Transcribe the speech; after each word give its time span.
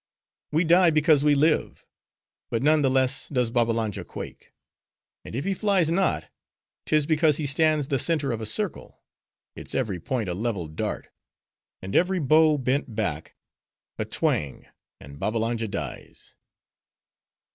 We 0.51 0.63
die, 0.63 0.89
because 0.89 1.23
we 1.23 1.35
live. 1.35 1.85
But 2.49 2.63
none 2.63 2.81
the 2.81 2.89
less 2.89 3.29
does 3.29 3.51
Babbalanja 3.51 4.03
quake. 4.03 4.51
And 5.23 5.35
if 5.35 5.45
he 5.45 5.53
flies 5.53 5.91
not, 5.91 6.31
'tis 6.87 7.05
because 7.05 7.37
he 7.37 7.45
stands 7.45 7.87
the 7.89 7.99
center 7.99 8.31
of 8.31 8.41
a 8.41 8.47
circle; 8.47 9.03
its 9.55 9.75
every 9.75 9.99
point 9.99 10.27
a 10.27 10.33
leveled 10.33 10.75
dart; 10.75 11.09
and 11.83 11.95
every 11.95 12.17
bow, 12.17 12.57
bent 12.57 12.95
back:—a 12.95 14.05
twang, 14.05 14.65
and 14.99 15.19
Babbalanja 15.19 15.67
dies." 15.67 16.35